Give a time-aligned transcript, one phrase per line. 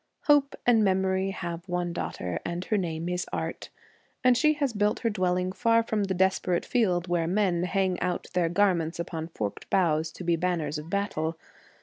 [0.23, 3.69] Hope and Memory have one daughter and her name is Art,
[4.23, 8.25] and she has built her dwelling far from the desperate field where men hang out
[8.33, 11.37] their garments upon forked boughs to be banners of battle.